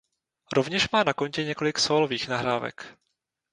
Rovněž 0.53 0.89
má 0.89 1.03
na 1.03 1.13
kontě 1.13 1.43
několik 1.43 1.79
sólových 1.79 2.27
nahrávek. 2.27 2.97